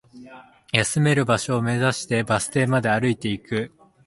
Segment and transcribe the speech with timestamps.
[0.73, 3.71] 休める場所を目指して、バス停まで歩いていく